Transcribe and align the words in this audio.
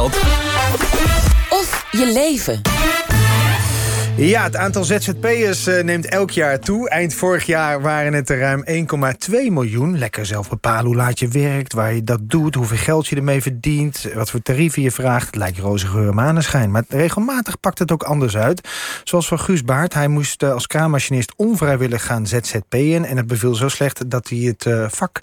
of 0.00 1.86
je 1.90 2.12
leven. 2.12 2.60
Ja, 4.16 4.42
het 4.42 4.56
aantal 4.56 4.84
ZZP'ers 4.84 5.68
uh, 5.68 5.82
neemt 5.82 6.06
elk 6.06 6.30
jaar 6.30 6.58
toe. 6.58 6.88
Eind 6.88 7.14
vorig 7.14 7.44
jaar 7.44 7.80
waren 7.80 8.12
het 8.12 8.30
er 8.30 8.38
ruim 8.38 8.64
1,2 9.30 9.30
miljoen. 9.30 9.98
Lekker 9.98 10.26
zelf 10.26 10.48
bepalen 10.48 10.84
hoe 10.84 10.96
laat 10.96 11.18
je 11.18 11.28
werkt, 11.28 11.72
waar 11.72 11.94
je 11.94 12.04
dat 12.04 12.20
doet... 12.22 12.54
hoeveel 12.54 12.76
geld 12.76 13.06
je 13.06 13.16
ermee 13.16 13.42
verdient, 13.42 14.08
wat 14.14 14.30
voor 14.30 14.42
tarieven 14.42 14.82
je 14.82 14.90
vraagt. 14.90 15.26
Het 15.26 15.36
lijkt 15.36 15.58
roze 15.58 15.86
geur 15.86 16.14
maneschijn. 16.14 16.70
Maar 16.70 16.84
regelmatig 16.88 17.60
pakt 17.60 17.78
het 17.78 17.92
ook 17.92 18.02
anders 18.02 18.36
uit. 18.36 18.68
Zoals 19.04 19.28
voor 19.28 19.38
Guus 19.38 19.64
Baart. 19.64 19.94
Hij 19.94 20.08
moest 20.08 20.42
uh, 20.42 20.52
als 20.52 20.66
kraammachinist 20.66 21.32
onvrijwillig 21.36 22.04
gaan 22.04 22.26
ZZP'en... 22.26 23.04
en 23.04 23.16
het 23.16 23.26
beviel 23.26 23.54
zo 23.54 23.68
slecht 23.68 24.10
dat 24.10 24.28
hij 24.28 24.38
het 24.38 24.64
uh, 24.64 24.86
vak 24.88 25.20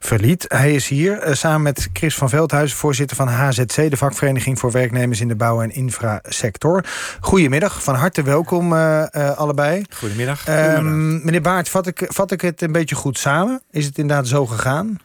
verliet. 0.00 0.44
Hij 0.48 0.74
is 0.74 0.88
hier 0.88 1.28
samen 1.30 1.62
met 1.62 1.88
Chris 1.92 2.14
van 2.14 2.28
Veldhuizen... 2.28 2.76
voorzitter 2.78 3.16
van 3.16 3.28
HZC, 3.28 3.90
de 3.90 3.96
vakvereniging 3.96 4.58
voor 4.58 4.70
werknemers... 4.70 5.20
in 5.20 5.28
de 5.28 5.36
bouw- 5.36 5.62
en 5.62 5.74
infrasector. 5.74 6.84
Goedemiddag, 7.20 7.82
van 7.82 7.94
harte 7.94 8.22
welkom 8.26 8.72
uh, 8.72 9.06
uh, 9.10 9.36
allebei. 9.36 9.84
Goedemiddag. 9.90 10.48
Um, 10.48 11.24
meneer 11.24 11.40
Baart, 11.40 11.68
vat 11.68 11.86
ik, 11.86 12.04
vat 12.08 12.30
ik 12.30 12.40
het 12.40 12.62
een 12.62 12.72
beetje 12.72 12.94
goed 12.94 13.18
samen? 13.18 13.62
Is 13.70 13.86
het 13.86 13.98
inderdaad 13.98 14.28
zo 14.28 14.46
gegaan? 14.46 14.98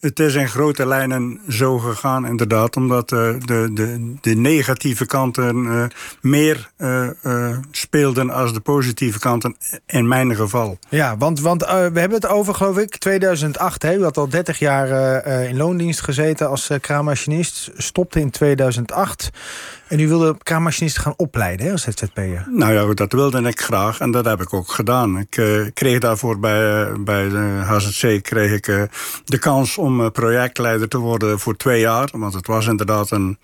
Het 0.00 0.20
is 0.20 0.34
in 0.34 0.48
grote 0.48 0.86
lijnen 0.86 1.40
zo 1.48 1.78
gegaan, 1.78 2.26
inderdaad. 2.26 2.76
Omdat 2.76 3.12
uh, 3.12 3.18
de, 3.44 3.70
de, 3.72 4.14
de 4.20 4.34
negatieve 4.34 5.06
kanten 5.06 5.56
uh, 5.56 5.84
meer 6.20 6.70
uh, 6.78 7.56
speelden 7.70 8.30
als 8.30 8.52
de 8.52 8.60
positieve 8.60 9.18
kanten, 9.18 9.56
in 9.86 10.08
mijn 10.08 10.36
geval. 10.36 10.78
Ja, 10.88 11.16
want, 11.16 11.40
want 11.40 11.64
we 11.64 12.00
hebben 12.00 12.10
het 12.10 12.26
over, 12.26 12.54
geloof 12.54 12.78
ik, 12.78 12.96
2008. 12.96 13.82
Hè? 13.82 13.96
U 13.96 14.02
had 14.02 14.16
al 14.16 14.28
30 14.28 14.58
jaar 14.58 15.26
in 15.48 15.56
loondienst 15.56 16.00
gezeten 16.00 16.48
als 16.48 16.70
kraammachinist. 16.80 17.70
Stopte 17.76 18.20
in 18.20 18.30
2008. 18.30 19.30
En 19.88 20.00
u 20.00 20.08
wilde 20.08 20.36
kraammachinisten 20.42 21.02
gaan 21.02 21.14
opleiden 21.16 21.66
hè, 21.66 21.72
als 21.72 21.82
ZZP'er? 21.82 22.46
Nou 22.50 22.72
ja, 22.72 22.94
dat 22.94 23.12
wilde 23.12 23.42
ik 23.42 23.60
graag 23.60 24.00
en 24.00 24.10
dat 24.10 24.24
heb 24.24 24.40
ik 24.40 24.54
ook 24.54 24.70
gedaan. 24.70 25.18
Ik 25.18 25.70
kreeg 25.74 25.98
daarvoor 25.98 26.38
bij, 26.38 26.92
bij 27.00 27.28
de 27.28 27.60
HZC 27.64 28.22
kreeg 28.22 28.52
ik, 28.52 28.88
de 29.24 29.38
kans 29.38 29.78
om 29.78 29.87
projectleider 30.12 30.88
te 30.88 30.98
worden 30.98 31.38
voor 31.38 31.56
twee 31.56 31.80
jaar. 31.80 32.08
Want 32.12 32.34
het 32.34 32.46
was 32.46 32.66
inderdaad 32.66 33.10
een 33.10 33.38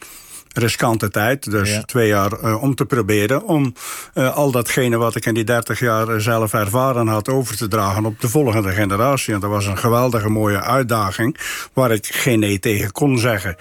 riskante 0.54 1.10
tijd. 1.10 1.50
Dus 1.50 1.70
ja. 1.70 1.82
twee 1.82 2.08
jaar 2.08 2.32
uh, 2.44 2.62
om 2.62 2.74
te 2.74 2.84
proberen 2.84 3.44
om 3.44 3.74
uh, 4.14 4.36
al 4.36 4.50
datgene 4.50 4.96
wat 4.96 5.16
ik 5.16 5.26
in 5.26 5.34
die 5.34 5.44
30 5.44 5.78
jaar 5.78 6.20
zelf 6.20 6.52
ervaren 6.52 7.06
had 7.06 7.28
over 7.28 7.56
te 7.56 7.68
dragen 7.68 8.04
op 8.04 8.20
de 8.20 8.28
volgende 8.28 8.70
generatie. 8.70 9.34
En 9.34 9.40
dat 9.40 9.50
was 9.50 9.66
een 9.66 9.78
geweldige 9.78 10.28
mooie 10.28 10.62
uitdaging 10.62 11.38
waar 11.72 11.90
ik 11.90 12.06
geen 12.06 12.38
nee 12.38 12.58
tegen 12.58 12.92
kon 12.92 13.18
zeggen. 13.18 13.56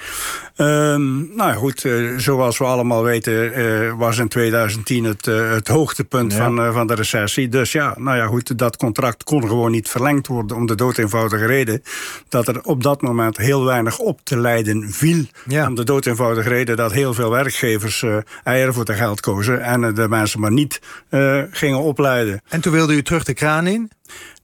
Um, 0.58 1.32
nou 1.36 1.50
ja, 1.50 1.54
goed, 1.54 1.84
uh, 1.84 2.18
zoals 2.18 2.58
we 2.58 2.64
allemaal 2.64 3.04
weten 3.04 3.98
was 3.98 4.18
in 4.18 4.28
2010 4.28 5.04
het, 5.04 5.26
het 5.26 5.68
hoogtepunt 5.68 6.32
ja. 6.32 6.38
van, 6.38 6.74
van 6.74 6.88
de 6.88 6.94
recessie. 6.94 7.50
Dus 7.50 7.72
ja, 7.72 7.96
nou 7.98 8.18
ja, 8.18 8.26
goed, 8.26 8.58
dat 8.58 8.78
contract 8.78 9.24
kon 9.24 9.48
gewoon 9.48 9.72
niet 9.72 9.90
verlengd 9.90 10.28
worden 10.28 10.58
om 10.58 10.66
de 10.66 10.76
doodeenvoudige 10.76 11.46
reden 11.46 11.84
dat 12.30 12.48
er 12.48 12.62
op 12.64 12.84
dat 12.84 13.02
moment 13.02 13.38
heel 13.38 13.66
weinig 13.66 14.00
op 14.00 14.20
te 14.24 14.38
leiden 14.38 14.92
viel. 14.92 15.26
Ja. 15.48 15.68
Om 15.68 15.76
de 15.76 15.84
doodeenvoudige 15.84 16.50
reden 16.50 16.78
dat 16.78 16.92
heel 16.92 17.14
veel 17.14 17.30
werkgevers 17.30 18.06
eieren 18.44 18.74
voor 18.74 18.86
te 18.86 18.94
geld 18.94 19.20
kozen 19.20 19.62
en 19.62 19.94
de 19.94 20.08
mensen 20.10 20.40
maar 20.40 20.52
niet 20.52 20.82
gingen 21.52 21.80
opleiden. 21.80 22.42
En 22.50 22.62
toen 22.62 22.74
wilde 22.74 22.94
u 22.94 23.04
terug 23.04 23.24
de 23.24 23.34
kraan 23.34 23.68
in? 23.68 23.92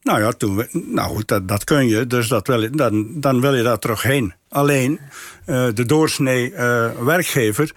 Nou 0.02 0.20
ja, 0.20 0.32
toen, 0.32 0.66
nou 0.72 1.08
goed, 1.08 1.28
dat, 1.28 1.48
dat 1.48 1.64
kun 1.64 1.88
je, 1.88 2.06
dus 2.06 2.28
dat 2.28 2.46
wil, 2.46 2.70
dan, 2.70 3.06
dan 3.20 3.40
wil 3.40 3.54
je 3.54 3.62
daar 3.62 3.78
terug 3.78 4.02
heen. 4.02 4.34
Alleen, 4.48 5.00
de 5.74 5.86
doorsnee 5.86 6.52
werkgever 7.04 7.72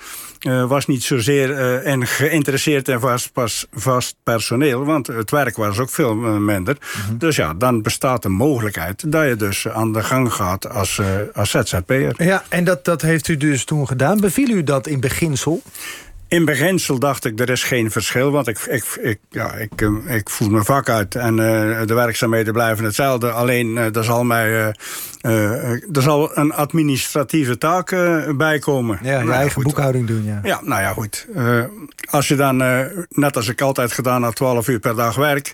uh, 0.48 0.66
was 0.66 0.86
niet 0.86 1.04
zozeer 1.04 1.58
en 1.84 2.08
geïnteresseerd 2.08 2.88
in 2.88 3.00
vast, 3.00 3.32
pas, 3.32 3.68
vast 3.74 4.16
personeel, 4.24 4.86
want 4.86 5.08
het 5.08 5.32
werk 5.32 5.56
was 5.56 5.80
ook 5.80 5.90
veel 5.90 6.16
minder. 6.16 6.78
Mm 6.80 7.02
-hmm. 7.08 7.18
Dus 7.18 7.36
ja, 7.36 7.54
dan 7.54 7.82
bestaat 7.82 8.22
de 8.22 8.30
mogelijkheid 8.30 9.12
dat 9.12 9.28
je 9.28 9.36
dus 9.36 9.68
aan 9.68 9.94
de 9.94 10.04
gang 10.04 10.34
gaat 10.34 10.70
als, 10.70 11.02
als 11.34 11.50
ZZP'er. 11.50 12.24
Ja, 12.24 12.44
en 12.50 12.64
dat, 12.64 12.86
dat 12.86 13.02
heeft 13.02 13.28
u 13.28 13.38
dus 13.38 13.66
toen 13.66 13.88
gedaan. 13.88 14.20
Beviel 14.20 14.50
u 14.50 14.64
dat 14.64 14.88
in 14.88 15.00
beginsel? 15.00 15.62
In 16.34 16.46
beginsel 16.46 17.00
dacht 17.00 17.26
ik, 17.26 17.40
er 17.40 17.50
is 17.50 17.64
geen 17.64 17.92
verschil. 17.92 18.32
Want 18.32 18.48
ik, 18.48 18.60
ik, 18.60 18.84
ik, 19.02 19.20
ja, 19.30 19.54
ik, 19.54 19.90
ik 20.08 20.30
voer 20.30 20.52
mijn 20.52 20.66
vak 20.66 20.90
uit 20.90 21.16
en 21.16 21.38
uh, 21.38 21.82
de 21.86 21.94
werkzaamheden 21.94 22.54
blijven 22.54 22.86
hetzelfde. 22.86 23.32
Alleen, 23.32 23.68
uh, 23.68 23.96
er, 23.96 24.04
zal 24.04 24.24
mij, 24.24 24.50
uh, 25.22 25.72
er 25.72 26.02
zal 26.02 26.38
een 26.38 26.54
administratieve 26.54 27.58
taak 27.58 27.90
bij 28.38 28.60
komen. 28.60 29.00
Ja, 29.02 29.12
je 29.12 29.18
nou, 29.18 29.32
eigen 29.32 29.52
goed. 29.52 29.64
boekhouding 29.64 30.08
doen, 30.08 30.24
ja. 30.24 30.40
Ja, 30.44 30.60
nou 30.64 30.82
ja, 30.82 30.94
goed. 30.94 31.28
als 32.10 32.28
je 32.28 32.36
dan, 32.36 32.58
net 33.10 33.36
als 33.36 33.48
ik 33.48 33.62
altijd 33.62 33.92
gedaan 33.92 34.24
had, 34.24 34.36
12 34.36 34.68
uur 34.68 34.80
per 34.80 34.96
dag 34.96 35.16
werk 35.16 35.54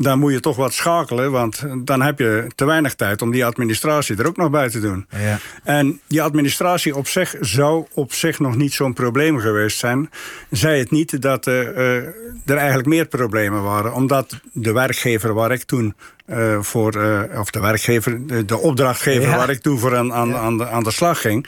dan 0.00 0.18
moet 0.18 0.32
je 0.32 0.40
toch 0.40 0.56
wat 0.56 0.74
schakelen, 0.74 1.30
want 1.30 1.64
dan 1.78 2.02
heb 2.02 2.18
je 2.18 2.50
te 2.54 2.64
weinig 2.64 2.94
tijd 2.94 3.22
om 3.22 3.30
die 3.30 3.44
administratie 3.44 4.16
er 4.16 4.26
ook 4.26 4.36
nog 4.36 4.50
bij 4.50 4.68
te 4.68 4.80
doen. 4.80 5.06
Ja. 5.16 5.38
En 5.64 6.00
die 6.06 6.22
administratie 6.22 6.96
op 6.96 7.06
zich 7.06 7.34
zou 7.40 7.86
op 7.94 8.12
zich 8.12 8.38
nog 8.38 8.56
niet 8.56 8.72
zo'n 8.72 8.92
probleem 8.92 9.38
geweest 9.38 9.78
zijn. 9.78 10.10
Zij 10.50 10.78
het 10.78 10.90
niet 10.90 11.22
dat 11.22 11.46
uh, 11.46 11.54
uh, 11.54 11.96
er 12.44 12.56
eigenlijk 12.56 12.88
meer 12.88 13.06
problemen 13.06 13.62
waren, 13.62 13.94
omdat 13.94 14.40
de 14.52 14.72
werkgever 14.72 15.34
waar 15.34 15.52
ik 15.52 15.62
toen 15.62 15.94
uh, 16.26 16.60
voor, 16.60 16.96
uh, 16.96 17.20
of 17.38 17.50
de 17.50 17.60
werkgever, 17.60 18.26
de, 18.26 18.44
de 18.44 18.58
opdrachtgever 18.58 19.28
ja. 19.28 19.36
waar 19.36 19.50
ik 19.50 19.60
toen 19.60 19.78
voor 19.78 19.96
aan, 19.96 20.12
aan, 20.12 20.36
aan, 20.36 20.58
de, 20.58 20.68
aan 20.68 20.82
de 20.82 20.90
slag 20.90 21.20
ging. 21.20 21.46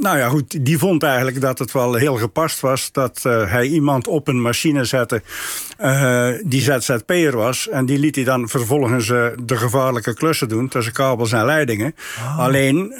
Nou 0.00 0.18
ja, 0.18 0.28
goed, 0.28 0.64
die 0.64 0.78
vond 0.78 1.02
eigenlijk 1.02 1.40
dat 1.40 1.58
het 1.58 1.72
wel 1.72 1.94
heel 1.94 2.16
gepast 2.16 2.60
was 2.60 2.92
dat 2.92 3.22
uh, 3.26 3.50
hij 3.50 3.66
iemand 3.66 4.06
op 4.06 4.28
een 4.28 4.40
machine 4.40 4.84
zette 4.84 5.22
uh, 5.80 6.28
die 6.44 6.60
ZZP'er 6.60 7.36
was. 7.36 7.68
En 7.68 7.86
die 7.86 7.98
liet 7.98 8.14
hij 8.14 8.24
dan 8.24 8.48
vervolgens 8.48 9.08
uh, 9.08 9.26
de 9.44 9.56
gevaarlijke 9.56 10.14
klussen 10.14 10.48
doen 10.48 10.68
tussen 10.68 10.92
kabels 10.92 11.32
en 11.32 11.44
leidingen. 11.44 11.94
Oh. 12.18 12.38
Alleen, 12.38 12.94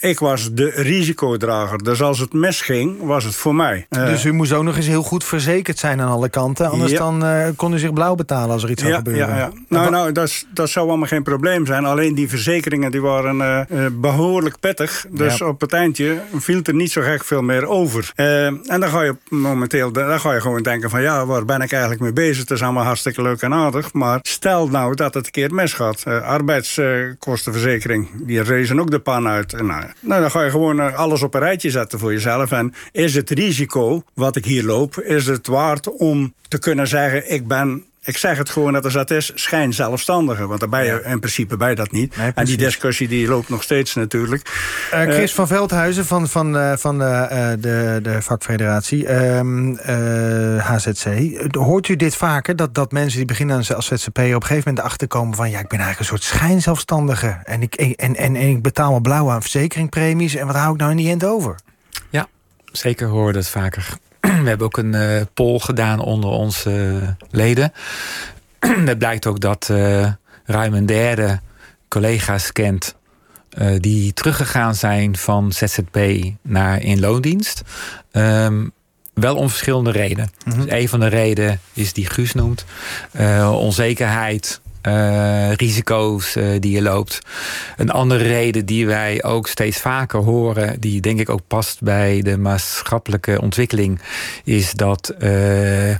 ik 0.00 0.18
was 0.18 0.52
de 0.52 0.70
risicodrager. 0.74 1.82
Dus 1.82 2.02
als 2.02 2.18
het 2.18 2.32
misging, 2.32 2.96
was 3.02 3.24
het 3.24 3.34
voor 3.34 3.54
mij. 3.54 3.86
dus 3.88 4.24
u 4.24 4.32
moest 4.32 4.52
ook 4.52 4.64
nog 4.64 4.76
eens 4.76 4.86
heel 4.86 5.02
goed 5.02 5.24
verzekerd 5.24 5.78
zijn 5.78 6.00
aan 6.00 6.10
alle 6.10 6.28
kanten. 6.28 6.70
Anders 6.70 6.92
ja. 6.92 6.98
dan 6.98 7.54
kon 7.56 7.72
u 7.72 7.78
zich 7.78 7.92
blauw 7.92 8.14
betalen 8.14 8.50
als 8.50 8.62
er 8.62 8.70
iets 8.70 8.82
ja, 8.82 8.88
zou 8.88 9.02
gebeuren. 9.02 9.28
Ja, 9.28 9.36
ja. 9.36 9.50
Nou, 9.68 9.90
nou 9.90 10.12
dat, 10.12 10.46
dat 10.54 10.70
zou 10.70 10.88
allemaal 10.88 11.08
geen 11.08 11.22
probleem 11.22 11.66
zijn. 11.66 11.84
Alleen 11.84 12.14
die 12.14 12.28
verzekeringen 12.28 12.90
die 12.90 13.00
waren 13.02 13.66
behoorlijk 14.00 14.60
pittig. 14.60 15.06
Dus 15.10 15.38
ja. 15.38 15.46
op 15.46 15.60
het 15.60 15.72
eindje 15.72 16.22
viel 16.34 16.60
er 16.62 16.74
niet 16.74 16.92
zo 16.92 17.00
gek 17.00 17.24
veel 17.24 17.42
meer 17.42 17.66
over. 17.66 18.12
Uh, 18.16 18.46
en 18.46 18.62
dan 18.66 18.88
ga 18.88 19.02
je 19.02 19.16
momenteel 19.28 19.92
dan 19.92 20.20
ga 20.20 20.32
je 20.32 20.40
gewoon 20.40 20.62
denken 20.62 20.90
van... 20.90 21.02
ja, 21.02 21.26
waar 21.26 21.44
ben 21.44 21.60
ik 21.60 21.72
eigenlijk 21.72 22.02
mee 22.02 22.12
bezig? 22.12 22.38
Het 22.38 22.50
is 22.50 22.62
allemaal 22.62 22.84
hartstikke 22.84 23.22
leuk 23.22 23.42
en 23.42 23.54
aardig. 23.54 23.92
Maar 23.92 24.18
stel 24.22 24.68
nou 24.68 24.94
dat 24.94 25.14
het 25.14 25.26
een 25.26 25.32
keer 25.32 25.54
misgaat. 25.54 26.04
Uh, 26.08 26.22
arbeidskostenverzekering, 26.22 28.08
die 28.14 28.42
rezen 28.42 28.80
ook 28.80 28.90
de 28.90 28.98
pan 28.98 29.28
uit. 29.28 29.52
En, 29.52 29.89
nou, 30.00 30.20
dan 30.20 30.30
ga 30.30 30.42
je 30.42 30.50
gewoon 30.50 30.94
alles 30.94 31.22
op 31.22 31.34
een 31.34 31.40
rijtje 31.40 31.70
zetten 31.70 31.98
voor 31.98 32.12
jezelf. 32.12 32.52
En 32.52 32.74
is 32.92 33.14
het 33.14 33.30
risico 33.30 34.02
wat 34.14 34.36
ik 34.36 34.44
hier 34.44 34.64
loop... 34.64 34.98
is 35.00 35.26
het 35.26 35.46
waard 35.46 35.92
om 35.92 36.34
te 36.48 36.58
kunnen 36.58 36.88
zeggen... 36.88 37.32
ik 37.32 37.46
ben 37.46 37.84
ik 38.04 38.16
zeg 38.16 38.38
het 38.38 38.50
gewoon 38.50 38.72
dat 38.72 38.92
het 38.92 39.10
is, 39.10 39.32
schijn 39.34 39.72
zelfstandigen. 39.72 40.48
Want 40.48 40.60
daarbij 40.60 40.86
ja. 40.86 40.98
in 40.98 41.18
principe 41.20 41.56
bij 41.56 41.74
dat 41.74 41.90
niet. 41.90 42.16
Nee, 42.16 42.32
en 42.34 42.44
die 42.44 42.56
discussie 42.56 43.08
die 43.08 43.28
loopt 43.28 43.48
nog 43.48 43.62
steeds 43.62 43.94
natuurlijk. 43.94 44.50
Uh, 44.94 45.00
Chris 45.00 45.30
uh, 45.30 45.36
van 45.36 45.46
Veldhuizen 45.46 46.06
van, 46.06 46.28
van, 46.28 46.56
uh, 46.56 46.72
van 46.76 46.98
de, 46.98 47.56
de, 47.60 47.98
de 48.02 48.22
vakfederatie 48.22 49.08
HZC. 50.58 51.06
Hoort 51.56 51.88
u 51.88 51.96
dit 51.96 52.16
vaker? 52.16 52.56
Dat, 52.56 52.74
dat 52.74 52.92
mensen 52.92 53.16
die 53.16 53.26
beginnen 53.26 53.56
als 53.56 53.86
ZZP'er 53.86 54.34
op 54.34 54.42
een 54.42 54.46
gegeven 54.46 54.68
moment 54.68 54.86
achterkomen 54.86 55.34
van... 55.34 55.50
ja, 55.50 55.58
ik 55.58 55.68
ben 55.68 55.78
eigenlijk 55.78 55.98
een 55.98 56.18
soort 56.18 56.36
schijnzelfstandige. 56.36 57.40
En 57.44 57.62
ik, 57.62 57.74
en, 57.74 58.16
en, 58.16 58.36
en 58.36 58.48
ik 58.48 58.62
betaal 58.62 58.92
me 58.92 59.00
blauw 59.00 59.30
aan 59.30 59.42
verzekeringpremies. 59.42 60.34
En 60.34 60.46
wat 60.46 60.56
hou 60.56 60.72
ik 60.72 60.78
nou 60.78 60.90
in 60.90 60.96
die 60.96 61.10
end 61.10 61.24
over? 61.24 61.54
Ja, 62.10 62.26
zeker 62.72 63.08
hoor 63.08 63.32
dat 63.32 63.48
vaker. 63.48 63.98
We 64.42 64.48
hebben 64.48 64.66
ook 64.66 64.76
een 64.76 64.94
uh, 64.94 65.20
poll 65.34 65.58
gedaan 65.58 66.00
onder 66.00 66.30
onze 66.30 66.70
uh, 66.70 67.08
leden. 67.30 67.72
Het 68.90 68.98
blijkt 68.98 69.26
ook 69.26 69.40
dat 69.40 69.68
uh, 69.70 70.12
ruim 70.44 70.74
een 70.74 70.86
derde 70.86 71.40
collega's 71.88 72.52
kent 72.52 72.98
die 73.78 74.12
teruggegaan 74.12 74.74
zijn 74.74 75.16
van 75.16 75.52
ZZP 75.52 75.98
naar 76.42 76.82
inloondienst. 76.82 77.62
Um, 78.12 78.72
wel 79.14 79.36
om 79.36 79.48
verschillende 79.48 79.90
redenen. 79.90 80.30
Mm 80.44 80.52
-hmm. 80.52 80.62
dus 80.62 80.72
een 80.72 80.88
van 80.88 81.00
de 81.00 81.06
redenen 81.06 81.60
is 81.72 81.92
die 81.92 82.06
Guus 82.06 82.34
noemt. 82.34 82.64
onzekerheid, 83.52 84.60
uh, 84.88 85.52
risico's 85.52 86.36
uh, 86.36 86.44
die 86.60 86.72
je 86.72 86.82
loopt. 86.82 87.18
Een 87.76 87.90
andere 87.90 88.24
reden 88.24 88.66
die 88.66 88.86
wij 88.86 89.22
ook 89.22 89.48
steeds 89.48 89.78
vaker 89.78 90.20
horen, 90.20 90.80
die 90.80 91.00
denk 91.00 91.20
ik 91.20 91.28
ook 91.28 91.46
past 91.46 91.82
bij 91.82 92.22
de 92.22 92.38
maatschappelijke 92.38 93.40
ontwikkeling, 93.40 94.00
is 94.44 94.72
dat 94.72 95.14
uh, 95.18 95.94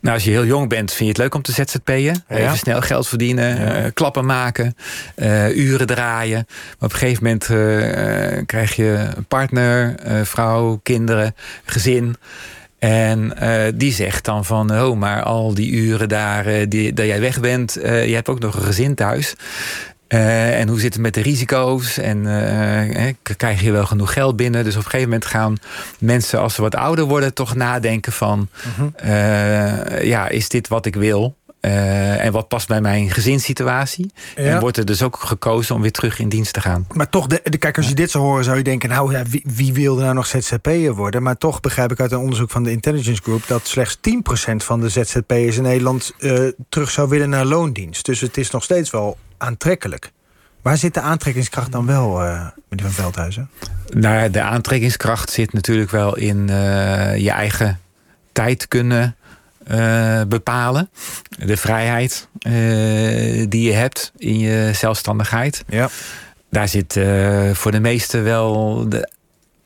Nou, 0.00 0.18
als 0.18 0.26
je 0.26 0.30
heel 0.30 0.44
jong 0.46 0.68
bent, 0.68 0.90
vind 0.92 1.00
je 1.00 1.08
het 1.08 1.18
leuk 1.18 1.34
om 1.34 1.42
te 1.42 1.52
ZZP'en. 1.52 2.02
Ja. 2.02 2.24
Even 2.28 2.56
snel 2.56 2.80
geld 2.80 3.08
verdienen, 3.08 3.74
eh, 3.84 3.90
klappen 3.94 4.24
maken, 4.24 4.76
eh, 5.14 5.56
uren 5.56 5.86
draaien. 5.86 6.44
Maar 6.46 6.88
op 6.88 6.92
een 6.92 6.98
gegeven 6.98 7.24
moment 7.24 7.48
eh, 7.50 8.36
eh, 8.38 8.46
krijg 8.46 8.76
je 8.76 9.08
een 9.16 9.24
partner, 9.24 9.94
eh, 9.96 10.20
vrouw, 10.22 10.80
kinderen, 10.82 11.34
gezin. 11.64 12.16
En 12.86 13.38
eh, 13.38 13.72
die 13.74 13.92
zegt 13.92 14.24
dan 14.24 14.44
van, 14.44 14.80
oh, 14.80 14.96
maar 14.96 15.22
al 15.22 15.54
die 15.54 15.70
uren 15.70 16.08
daar 16.08 16.46
eh, 16.46 16.66
die, 16.68 16.92
dat 16.92 17.06
jij 17.06 17.20
weg 17.20 17.40
bent, 17.40 17.76
eh, 17.76 18.06
je 18.08 18.14
hebt 18.14 18.28
ook 18.28 18.38
nog 18.38 18.54
een 18.54 18.62
gezin 18.62 18.94
thuis. 18.94 19.34
En 20.08 20.68
hoe 20.68 20.80
zit 20.80 20.92
het 20.92 21.02
met 21.02 21.14
de 21.14 21.20
risico's? 21.20 21.98
En 21.98 22.26
eh, 22.26 23.14
krijg 23.36 23.60
je 23.60 23.72
wel 23.72 23.86
genoeg 23.86 24.12
geld 24.12 24.36
binnen? 24.36 24.64
Dus 24.64 24.76
op 24.76 24.84
een 24.84 24.90
gegeven 24.90 25.08
moment 25.08 25.26
gaan 25.26 25.56
mensen, 25.98 26.40
als 26.40 26.54
ze 26.54 26.62
wat 26.62 26.74
ouder 26.74 27.04
worden, 27.04 27.34
toch 27.34 27.54
nadenken 27.54 28.12
van: 28.12 28.48
eh, 28.96 30.02
ja, 30.02 30.28
is 30.28 30.48
dit 30.48 30.68
wat 30.68 30.86
ik 30.86 30.94
wil? 30.94 31.36
Eh, 31.66 32.24
en 32.24 32.32
wat 32.32 32.48
past 32.48 32.68
bij 32.68 32.80
mijn 32.80 33.10
gezinssituatie? 33.10 34.12
Ja. 34.36 34.42
En 34.42 34.60
wordt 34.60 34.76
er 34.76 34.84
dus 34.84 35.02
ook 35.02 35.16
gekozen 35.16 35.74
om 35.74 35.80
weer 35.80 35.92
terug 35.92 36.18
in 36.18 36.28
dienst 36.28 36.52
te 36.52 36.60
gaan. 36.60 36.86
Maar 36.92 37.08
toch, 37.08 37.26
de, 37.26 37.40
de, 37.44 37.58
kijk, 37.58 37.76
als 37.76 37.88
je 37.88 37.94
dit 37.94 38.10
zou 38.10 38.24
horen, 38.24 38.44
zou 38.44 38.56
je 38.56 38.62
denken... 38.62 38.88
nou, 38.88 39.12
ja, 39.12 39.22
wie, 39.22 39.42
wie 39.44 39.72
wilde 39.72 40.02
nou 40.02 40.14
nog 40.14 40.26
ZZP'er 40.26 40.94
worden? 40.94 41.22
Maar 41.22 41.38
toch 41.38 41.60
begrijp 41.60 41.92
ik 41.92 42.00
uit 42.00 42.12
een 42.12 42.18
onderzoek 42.18 42.50
van 42.50 42.62
de 42.62 42.70
Intelligence 42.70 43.22
Group... 43.22 43.46
dat 43.46 43.66
slechts 43.66 43.98
10% 44.50 44.56
van 44.56 44.80
de 44.80 44.88
ZZP'ers 44.88 45.56
in 45.56 45.62
Nederland 45.62 46.12
eh, 46.18 46.38
terug 46.68 46.90
zou 46.90 47.08
willen 47.08 47.28
naar 47.28 47.44
loondienst. 47.44 48.04
Dus 48.04 48.20
het 48.20 48.36
is 48.36 48.50
nog 48.50 48.62
steeds 48.62 48.90
wel 48.90 49.18
aantrekkelijk. 49.36 50.12
Waar 50.62 50.76
zit 50.76 50.94
de 50.94 51.00
aantrekkingskracht 51.00 51.72
dan 51.72 51.86
wel, 51.86 52.22
eh 52.22 52.46
meneer 52.68 52.84
Van 52.84 52.94
Veldhuizen? 53.02 53.50
Nou, 53.90 54.30
de 54.30 54.40
aantrekkingskracht 54.40 55.30
zit 55.30 55.52
natuurlijk 55.52 55.90
wel 55.90 56.16
in 56.16 56.46
je 57.16 57.30
eigen 57.30 57.80
tijd 58.32 58.68
kunnen 58.68 59.16
eh, 59.66 60.20
bepalen. 60.28 60.90
De 61.38 61.56
vrijheid 61.56 62.28
eh, 62.38 62.52
die 63.48 63.62
je 63.62 63.72
hebt 63.72 64.12
in 64.16 64.38
je 64.38 64.70
zelfstandigheid. 64.74 65.64
Ja. 65.68 65.88
Daar 66.50 66.68
zit 66.68 66.96
eh, 66.96 67.50
voor 67.50 67.70
de 67.70 67.80
meesten 67.80 68.24
wel 68.24 68.84
de, 68.88 69.10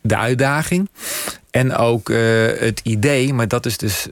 de 0.00 0.16
uitdaging. 0.16 0.90
En 1.50 1.76
ook 1.76 2.08
het 2.58 2.80
idee, 2.82 3.34
maar 3.34 3.48
dat 3.48 3.66
is 3.66 3.76
dus 3.76 4.06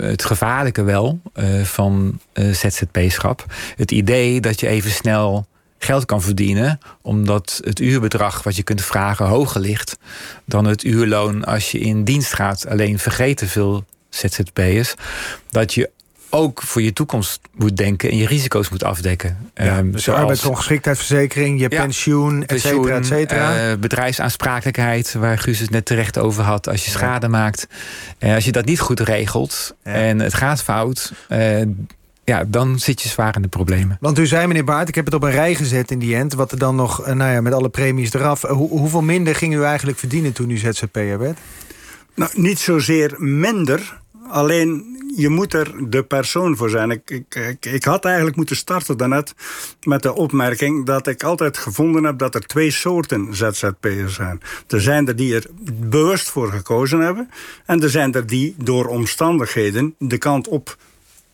het 0.00 0.24
gevaarlijke 0.24 0.82
wel 0.82 1.20
van 1.62 2.20
ZZP-schap. 2.34 3.44
Het 3.76 3.90
idee 3.90 4.40
dat 4.40 4.60
je 4.60 4.68
even 4.68 4.90
snel 4.90 5.46
geld 5.78 6.04
kan 6.04 6.22
verdienen, 6.22 6.78
omdat 7.02 7.60
het 7.64 7.80
uurbedrag 7.80 8.42
wat 8.42 8.56
je 8.56 8.62
kunt 8.62 8.82
vragen 8.82 9.26
hoger 9.26 9.60
ligt 9.60 9.98
dan 10.44 10.64
het 10.64 10.84
uurloon 10.84 11.44
als 11.44 11.70
je 11.70 11.78
in 11.78 12.04
dienst 12.04 12.32
gaat. 12.32 12.66
Alleen 12.66 12.98
vergeten 12.98 13.48
veel 13.48 13.84
ZZP'ers 14.16 14.94
dat 15.50 15.74
je 15.74 15.90
ook 16.30 16.62
voor 16.62 16.82
je 16.82 16.92
toekomst 16.92 17.40
moet 17.54 17.76
denken 17.76 18.10
en 18.10 18.16
je 18.16 18.26
risico's 18.26 18.68
moet 18.68 18.84
afdekken. 18.84 19.36
Ja, 19.54 19.64
Ehm, 19.64 19.90
dus 19.90 20.08
arbeidsongeschiktheidsverzekering, 20.08 21.60
je 21.60 21.66
Ja, 21.70 21.80
pensioen, 21.82 22.44
et 22.46 22.60
cetera, 22.60 22.96
et 22.96 23.06
cetera. 23.06 23.70
eh, 23.70 23.76
bedrijfsaansprakelijkheid, 23.78 25.12
waar 25.14 25.38
Guus 25.38 25.58
het 25.58 25.70
net 25.70 25.84
terecht 25.84 26.18
over 26.18 26.42
had. 26.44 26.68
Als 26.68 26.84
je 26.84 26.90
schade 26.90 27.28
maakt. 27.28 27.66
En 28.18 28.34
als 28.34 28.44
je 28.44 28.52
dat 28.52 28.64
niet 28.64 28.80
goed 28.80 29.00
regelt 29.00 29.74
Ja. 29.84 29.92
en 29.92 30.18
het 30.18 30.34
gaat 30.34 30.62
fout, 30.62 31.12
eh, 31.28 31.62
ja, 32.24 32.44
dan 32.46 32.78
zit 32.78 33.02
je 33.02 33.08
zwaar 33.08 33.36
in 33.36 33.42
de 33.42 33.48
problemen. 33.48 33.96
Want 34.00 34.18
u 34.18 34.26
zei, 34.26 34.46
meneer 34.46 34.64
Baart, 34.64 34.88
ik 34.88 34.94
heb 34.94 35.04
het 35.04 35.14
op 35.14 35.22
een 35.22 35.30
rij 35.30 35.54
gezet 35.54 35.90
in 35.90 35.98
die 35.98 36.16
end... 36.16 36.32
wat 36.34 36.52
er 36.52 36.58
dan 36.58 36.76
nog, 36.76 37.02
eh, 37.02 37.14
nou 37.14 37.32
ja, 37.32 37.40
met 37.40 37.52
alle 37.52 37.68
premies 37.68 38.12
eraf... 38.14 38.44
eh, 38.44 38.50
hoe- 38.50 38.68
hoeveel 38.68 39.02
minder 39.02 39.34
ging 39.34 39.54
u 39.54 39.62
eigenlijk 39.64 39.98
verdienen 39.98 40.32
toen 40.32 40.50
u 40.50 40.56
ZZP'er 40.56 41.18
werd? 41.18 41.38
Nou, 42.14 42.30
niet 42.34 42.58
zozeer 42.58 43.14
minder. 43.18 43.98
Alleen 44.28 44.96
je 45.16 45.28
moet 45.28 45.54
er 45.54 45.90
de 45.90 46.02
persoon 46.02 46.56
voor 46.56 46.70
zijn. 46.70 46.90
Ik, 46.90 47.10
ik, 47.10 47.34
ik, 47.34 47.66
ik 47.66 47.84
had 47.84 48.04
eigenlijk 48.04 48.36
moeten 48.36 48.56
starten 48.56 48.96
daarnet 48.96 49.34
met 49.82 50.02
de 50.02 50.14
opmerking 50.14 50.86
dat 50.86 51.06
ik 51.06 51.22
altijd 51.22 51.58
gevonden 51.58 52.04
heb 52.04 52.18
dat 52.18 52.34
er 52.34 52.46
twee 52.46 52.70
soorten 52.70 53.34
ZZP'ers 53.34 54.14
zijn. 54.14 54.40
Er 54.68 54.80
zijn 54.80 55.08
er 55.08 55.16
die 55.16 55.34
er 55.34 55.46
bewust 55.72 56.30
voor 56.30 56.50
gekozen 56.52 57.00
hebben. 57.00 57.30
En 57.66 57.82
er 57.82 57.90
zijn 57.90 58.14
er 58.14 58.26
die 58.26 58.54
door 58.58 58.86
omstandigheden 58.86 59.94
de 59.98 60.18
kant 60.18 60.48
op 60.48 60.76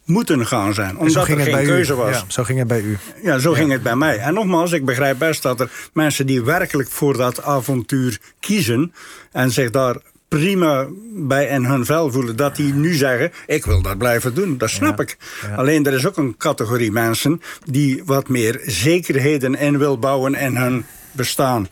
moeten 0.04 0.46
gaan 0.46 0.74
zijn. 0.74 0.98
Omdat 0.98 1.28
er 1.28 1.40
geen 1.40 1.52
bij 1.52 1.64
keuze 1.64 1.92
u. 1.92 1.96
was. 1.96 2.16
Ja, 2.16 2.24
zo 2.28 2.44
ging 2.44 2.58
het 2.58 2.68
bij 2.68 2.80
u. 2.80 2.98
Ja, 3.22 3.38
zo 3.38 3.52
ging 3.52 3.72
het 3.72 3.82
bij 3.82 3.96
mij. 3.96 4.18
En 4.18 4.34
nogmaals, 4.34 4.72
ik 4.72 4.84
begrijp 4.84 5.18
best 5.18 5.42
dat 5.42 5.60
er 5.60 5.70
mensen 5.92 6.26
die 6.26 6.42
werkelijk 6.42 6.88
voor 6.90 7.16
dat 7.16 7.42
avontuur 7.42 8.18
kiezen 8.40 8.92
en 9.32 9.50
zich 9.50 9.70
daar 9.70 9.96
prima 10.38 10.86
bij 11.14 11.46
in 11.46 11.64
hun 11.64 11.84
vel 11.84 12.10
voelen, 12.12 12.36
dat 12.36 12.56
die 12.56 12.74
nu 12.74 12.94
zeggen: 12.94 13.32
Ik 13.46 13.64
wil 13.64 13.82
dat 13.82 13.98
blijven 13.98 14.34
doen. 14.34 14.58
Dat 14.58 14.70
snap 14.70 15.00
ik. 15.00 15.16
ja. 15.42 15.54
Alleen 15.54 15.86
er 15.86 15.92
is 15.92 16.06
ook 16.06 16.16
een 16.16 16.36
categorie 16.36 16.92
mensen 16.92 17.40
die 17.64 18.02
wat 18.04 18.28
meer 18.28 18.60
zekerheden 18.66 19.54
in 19.54 19.78
wil 19.78 19.98
bouwen 19.98 20.34
in 20.34 20.56
hun 20.56 20.84
bestaan. 21.12 21.68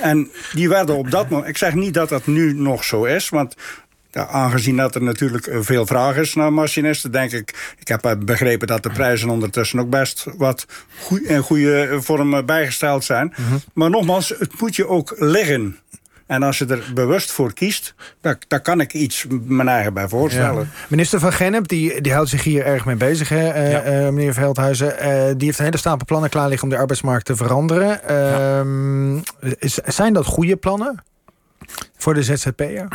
En 0.00 0.30
die 0.52 0.68
werden 0.68 0.96
op 0.96 1.10
dat 1.10 1.28
moment. 1.28 1.48
Ik 1.48 1.56
zeg 1.56 1.74
niet 1.74 1.94
dat 1.94 2.08
dat 2.08 2.26
nu 2.26 2.52
nog 2.54 2.84
zo 2.84 3.04
is, 3.04 3.28
want 3.28 3.54
ja, 4.10 4.26
aangezien 4.26 4.76
dat 4.76 4.94
er 4.94 5.02
natuurlijk 5.02 5.46
eh, 5.46 5.58
veel 5.60 5.86
vraag 5.86 6.16
is 6.16 6.34
naar 6.34 6.52
machinisten, 6.52 7.12
denk 7.12 7.32
ik. 7.32 7.74
Ik 7.78 7.88
heb 7.88 8.04
eh, 8.04 8.12
begrepen 8.18 8.66
dat 8.66 8.82
de 8.82 8.90
prijzen 8.90 9.28
ondertussen 9.28 9.78
ook 9.80 9.90
best 9.90 10.26
wat 10.36 10.66
goe- 10.98 11.22
in 11.26 11.42
goede 11.42 11.98
vorm 12.00 12.34
eh, 12.34 12.44
bijgesteld 12.44 13.04
zijn. 13.04 13.34
Maar 13.72 13.90
nogmaals, 13.90 14.28
het 14.28 14.60
moet 14.60 14.76
je 14.76 14.88
ook 14.88 15.14
liggen. 15.18 15.78
En 16.26 16.42
als 16.42 16.58
je 16.58 16.66
er 16.66 16.84
bewust 16.94 17.32
voor 17.32 17.52
kiest, 17.54 17.94
daar, 18.20 18.38
daar 18.48 18.60
kan 18.60 18.80
ik 18.80 18.92
iets 18.92 19.26
mijn 19.44 19.68
eigen 19.68 19.94
bij 19.94 20.08
voorstellen. 20.08 20.70
Minister 20.88 21.20
van 21.20 21.32
Gennep, 21.32 21.68
die, 21.68 22.00
die 22.00 22.12
houdt 22.12 22.28
zich 22.30 22.44
hier 22.44 22.64
erg 22.64 22.84
mee 22.84 22.96
bezig, 22.96 23.28
hè, 23.28 23.48
eh, 23.48 23.70
Ja. 23.70 23.80
eh, 23.82 23.92
meneer 24.08 24.34
Veldhuizen. 24.34 24.98
Eh, 24.98 25.10
die 25.36 25.46
heeft 25.46 25.58
een 25.58 25.64
hele 25.64 25.76
stapel 25.78 26.04
plannen 26.06 26.30
klaar 26.30 26.48
liggen 26.48 26.68
om 26.68 26.74
de 26.74 26.80
arbeidsmarkt 26.80 27.24
te 27.26 27.36
veranderen. 27.36 28.02
Ehm, 28.08 29.16
is- 29.58 29.74
zijn 29.84 30.12
dat 30.12 30.24
goede 30.26 30.56
plannen 30.56 31.02
voor 31.96 32.14
de 32.14 32.22
ZZP'er? 32.22 32.88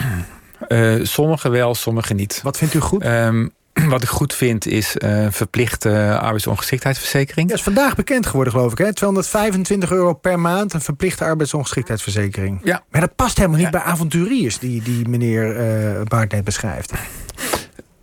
Eh 0.67 0.99
sommige 1.03 1.49
wel, 1.49 1.75
sommige 1.75 2.13
niet. 2.13 2.39
Wat 2.43 2.57
vindt 2.57 2.73
u 2.73 2.79
goed? 2.79 3.03
Ehm, 3.03 3.47
wat 3.91 4.03
ik 4.03 4.09
goed 4.09 4.33
vind 4.33 4.65
is 4.67 4.97
eh, 4.97 5.27
verplichte 5.29 6.17
arbeidsongeschiktheidsverzekering. 6.21 7.49
Ja, 7.49 7.55
is 7.55 7.61
vandaag 7.63 7.95
bekend 7.95 8.25
geworden, 8.25 8.53
geloof 8.53 8.71
ik. 8.71 8.77
Hè? 8.77 8.93
225 8.93 9.91
euro 9.91 10.13
per 10.13 10.39
maand, 10.39 10.73
een 10.73 10.81
verplichte 10.81 11.23
arbeidsongeschiktheidsverzekering. 11.23 12.59
Ja. 12.63 12.83
Maar 12.89 13.01
dat 13.01 13.15
past 13.15 13.37
helemaal 13.37 13.57
niet 13.57 13.65
Ja. 13.65 13.71
bij 13.71 13.81
avonturiers, 13.81 14.59
die, 14.59 14.81
die 14.81 15.07
meneer 15.07 15.57
eh 15.57 16.01
Baart 16.03 16.31
net 16.31 16.43
beschrijft. 16.43 16.91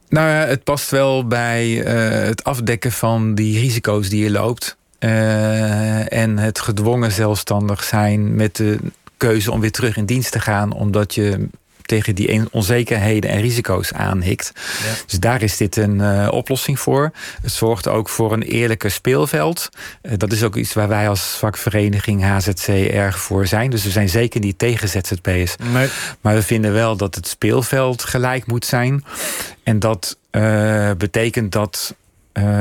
Nou 0.09 0.29
ja, 0.29 0.35
het 0.47 0.65
past 0.65 0.91
wel 0.91 1.27
bij 1.27 1.83
eh, 1.85 2.27
het 2.27 2.45
afdekken 2.45 2.93
van 2.93 3.35
die 3.35 3.59
risico's 3.59 4.09
die 4.09 4.23
je 4.25 4.31
loopt. 4.31 4.77
Eh, 4.99 6.13
en 6.13 6.39
het 6.39 6.59
gedwongen 6.61 7.13
zelfstandig 7.13 7.85
zijn 7.85 8.35
met 8.35 8.57
de 8.57 8.79
keuze 9.17 9.53
om 9.53 9.61
weer 9.61 9.73
terug 9.73 9.97
in 9.97 10.07
dienst 10.07 10.33
te 10.33 10.41
gaan, 10.41 10.73
omdat 10.73 11.15
je 11.15 11.49
tegen 11.89 12.15
die 12.15 12.43
onzekerheden 12.51 13.31
en 13.31 13.41
risico's 13.41 13.93
aanhikt. 13.93 14.53
Ja. 14.55 14.95
Dus 15.07 15.19
daar 15.19 15.43
is 15.43 15.57
dit 15.57 15.77
een 15.77 16.01
eh, 16.01 16.29
oplossing 16.31 16.81
voor. 16.81 17.11
Het 17.43 17.53
zorgt 17.53 17.89
ook 17.89 18.09
voor 18.09 18.33
een 18.33 18.43
eerlijker 18.43 18.91
speelveld. 18.91 19.69
Eh, 20.03 20.13
dat 20.17 20.33
is 20.33 20.43
ook 20.43 20.57
iets 20.57 20.73
waar 20.73 20.89
wij 20.89 21.09
als 21.09 21.21
vakvereniging 21.21 22.23
HZC 22.25 22.69
erg 22.91 23.19
voor 23.19 23.47
zijn. 23.47 23.71
Dus 23.71 23.85
we 23.85 23.91
zijn 23.91 24.09
zeker 24.09 24.41
niet 24.41 24.59
tegen 24.59 24.89
ZZP'ers. 24.89 25.57
Nee. 25.73 25.89
Maar 26.21 26.35
we 26.35 26.43
vinden 26.43 26.73
wel 26.73 26.97
dat 26.97 27.15
het 27.15 27.29
speelveld 27.29 28.05
gelijk 28.05 28.47
moet 28.47 28.65
zijn. 28.65 29.05
En 29.63 29.79
dat 29.79 30.19
eh, 30.31 30.91
betekent 30.99 31.53
dat 31.53 31.95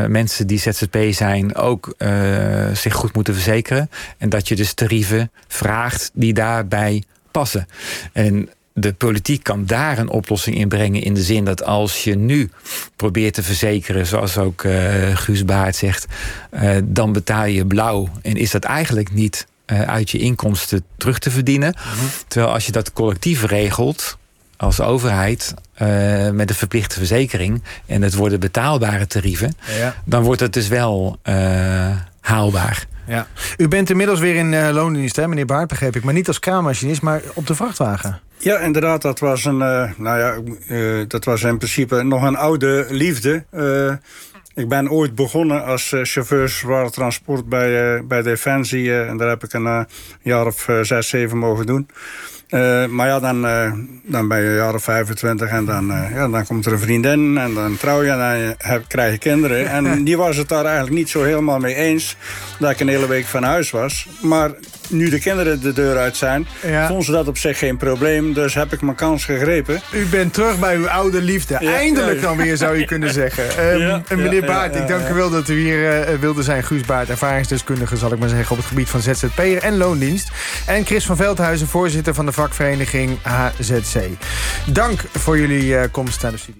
mensen 0.08 0.48
die 0.48 0.60
ZZP 0.60 0.98
zijn 1.10 1.56
ook 1.56 1.96
zich 2.74 2.94
goed 2.94 3.14
moeten 3.14 3.34
verzekeren. 3.34 3.90
En 4.18 4.30
dat 4.30 4.48
je 4.48 4.56
dus 4.56 4.74
tarieven 4.74 5.32
vraagt 5.48 6.12
die 6.14 6.34
daarbij 6.34 7.04
passen. 7.32 7.68
En 8.14 8.50
de 8.80 8.94
politiek 8.94 9.44
kan 9.44 9.66
daar 9.66 9.98
een 9.98 10.10
oplossing 10.10 10.58
in 10.58 10.68
brengen. 10.68 11.02
In 11.02 11.14
de 11.14 11.22
zin 11.22 11.46
dat 11.46 11.64
als 11.64 12.04
je 12.04 12.16
nu 12.16 12.50
probeert 12.96 13.34
te 13.34 13.44
verzekeren, 13.44 14.06
zoals 14.06 14.38
ook 14.38 14.64
eh 14.64 15.16
Guus 15.18 15.46
Baart 15.46 15.76
zegt, 15.76 16.06
eh, 16.50 16.76
dan 16.84 17.12
betaal 17.14 17.46
je 17.46 17.66
blauw. 17.66 18.10
En 18.22 18.36
is 18.36 18.52
dat 18.52 18.64
eigenlijk 18.64 19.14
niet 19.14 19.48
eh, 19.66 19.82
uit 19.82 20.10
je 20.10 20.18
inkomsten 20.18 20.84
terug 20.98 21.20
te 21.20 21.32
verdienen. 21.32 21.74
Terwijl 22.28 22.54
als 22.54 22.66
je 22.66 22.72
dat 22.72 22.94
collectief 22.94 23.46
regelt 23.46 24.18
als 24.58 24.82
overheid 24.82 25.54
met 26.32 26.50
een 26.50 26.56
verplichte 26.56 26.96
verzekering 26.98 27.64
en 27.86 28.02
het 28.02 28.14
worden 28.14 28.40
betaalbare 28.40 29.08
tarieven, 29.08 29.58
Ja. 29.80 29.96
dan 30.06 30.24
wordt 30.24 30.42
het 30.42 30.54
dus 30.54 30.68
wel 30.68 31.18
haalbaar. 32.22 32.86
Ja. 33.08 33.28
U 33.58 33.68
bent 33.68 33.90
inmiddels 33.90 34.20
weer 34.20 34.36
in 34.36 34.72
loondienst, 34.72 35.16
hè, 35.16 35.28
meneer 35.28 35.46
Baart, 35.46 35.68
begreep 35.68 35.96
ik. 35.96 36.04
Maar 36.04 36.14
niet 36.14 36.28
als 36.28 36.40
kraammachinist, 36.40 37.02
maar 37.02 37.22
op 37.34 37.48
de 37.48 37.56
vrachtwagen. 37.56 38.20
Ja, 38.40 38.60
inderdaad, 38.60 39.02
dat 39.02 39.20
was 39.20 39.46
een. 39.46 39.62
eh, 39.62 39.92
nou 39.98 40.20
ja, 40.20 40.38
eh, 40.68 41.08
dat 41.08 41.26
was 41.26 41.44
in 41.44 41.58
principe 41.58 42.04
nog 42.04 42.24
een 42.24 42.36
oude 42.36 42.86
liefde. 42.90 43.44
Eh, 43.50 43.94
ik 44.58 44.70
ben 44.70 44.92
ooit 44.92 45.16
begonnen 45.16 45.64
als 45.64 45.92
eh, 45.92 46.00
chauffeur 46.04 46.50
zware 46.50 46.90
transport 46.90 47.50
bij, 47.50 47.96
eh, 47.96 48.02
bij 48.04 48.22
Defensie. 48.22 48.90
eh, 48.90 49.10
en 49.10 49.18
daar 49.18 49.30
heb 49.30 49.44
ik 49.44 49.54
een 49.54 49.88
jaar 50.22 50.46
of 50.46 50.68
zes, 50.82 51.10
zeven 51.10 51.38
mogen 51.38 51.66
doen. 51.66 51.90
Uh, 52.50 52.86
maar 52.86 53.08
ja, 53.08 53.20
dan, 53.20 53.46
uh, 53.46 53.72
dan 54.04 54.28
ben 54.28 54.42
je 54.42 54.50
een 54.50 54.56
jaar 54.56 54.74
of 54.74 54.84
25 54.84 55.50
en 55.50 55.66
dan, 55.66 55.92
uh, 55.92 56.12
ja, 56.14 56.28
dan 56.28 56.46
komt 56.46 56.66
er 56.66 56.72
een 56.72 56.80
vriendin 56.80 57.38
en 57.38 57.54
dan 57.54 57.78
trouw 57.78 58.04
je 58.04 58.12
en 58.12 58.18
dan 58.18 58.56
heb, 58.58 58.84
krijg 58.88 59.12
je 59.12 59.18
kinderen. 59.18 59.70
En 59.70 60.04
die 60.04 60.18
was 60.18 60.38
het 60.38 60.48
daar 60.48 60.66
eigenlijk 60.66 60.96
niet 60.96 61.10
zo 61.10 61.24
helemaal 61.24 61.60
mee 61.60 61.76
eens 61.76 62.16
dat 62.60 62.72
ik 62.72 62.80
een 62.80 62.88
hele 62.88 63.08
week 63.08 63.26
van 63.26 63.44
huis 63.44 63.72
was. 63.72 64.08
Maar 64.22 64.52
nu 64.90 65.10
de 65.10 65.20
kinderen 65.20 65.62
de 65.62 65.74
deur 65.74 65.98
uit 65.98 66.18
zijn, 66.18 66.48
ja. 66.68 66.88
vonden 66.88 67.06
ze 67.06 67.12
dat 67.12 67.28
op 67.28 67.38
zich 67.38 67.58
geen 67.58 67.78
probleem. 67.78 68.34
Dus 68.34 68.54
heb 68.54 68.74
ik 68.74 68.82
mijn 68.82 68.96
kans 68.96 69.26
gegrepen. 69.26 69.82
U 69.94 70.06
bent 70.06 70.34
terug 70.34 70.60
bij 70.60 70.76
uw 70.76 70.90
oude 70.90 71.22
liefde. 71.22 71.56
Eindelijk 71.56 72.22
dan 72.22 72.38
weer, 72.38 72.58
zou 72.58 72.78
je 72.78 72.86
kunnen 72.86 73.14
zeggen. 73.14 73.46
Um, 73.78 74.22
meneer 74.22 74.44
Baart, 74.48 74.76
ik 74.76 74.88
dank 74.88 75.08
u 75.08 75.14
wel 75.14 75.30
dat 75.30 75.50
u 75.50 75.60
hier 75.60 76.10
uh, 76.10 76.20
wilde 76.20 76.44
zijn. 76.44 76.64
Guus 76.64 76.82
Baart, 76.82 77.10
ervaringsdeskundige, 77.10 77.98
zal 77.98 78.14
ik 78.14 78.20
maar 78.20 78.30
zeggen... 78.30 78.52
op 78.52 78.58
het 78.58 78.66
gebied 78.66 78.90
van 78.90 79.02
ZZP'er 79.02 79.58
en 79.58 79.78
loondienst. 79.78 80.30
En 80.66 80.86
Chris 80.86 81.06
van 81.06 81.16
Veldhuizen, 81.16 81.68
voorzitter 81.68 82.14
van 82.14 82.26
de 82.26 82.32
vakvereniging 82.32 83.18
HZC. 83.22 83.98
Dank 84.66 85.02
voor 85.14 85.40
jullie 85.40 85.64
uh, 85.64 85.82
komst 85.92 86.22
naar 86.22 86.32
de 86.32 86.38
studie. 86.38 86.56